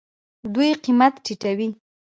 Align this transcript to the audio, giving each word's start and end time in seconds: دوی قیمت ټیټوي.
دوی 0.53 0.69
قیمت 0.83 1.13
ټیټوي. 1.25 1.67